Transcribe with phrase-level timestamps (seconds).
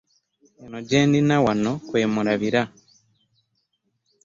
[0.63, 2.61] Eno gye nnina wano kwe mulabira.